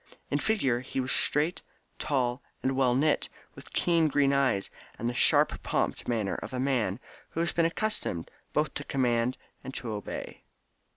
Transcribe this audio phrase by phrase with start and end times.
[0.31, 1.61] In figure he was straight,
[1.99, 6.59] tall, and well knit, with keen grey eyes, and the sharp prompt manner of a
[6.59, 10.41] man who has been accustomed both to command and to obey.